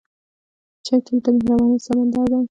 د 0.75 0.77
چای 0.85 0.99
تل 1.05 1.17
د 1.23 1.27
مهربانۍ 1.35 1.77
سمندر 1.85 2.25
دی. 2.31 2.39